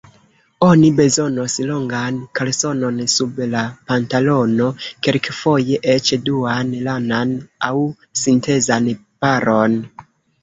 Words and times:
Oni 0.67 0.87
bezonos 0.99 1.57
longan 1.71 2.15
kalsonon 2.39 2.95
sub 3.15 3.41
la 3.51 3.59
pantalono, 3.91 4.69
kelkfoje 5.07 5.77
eĉ 5.95 6.11
duan, 6.31 6.71
lanan 6.87 7.35
aŭ 7.69 7.75
sintezan 8.23 8.89
paron. 9.27 9.77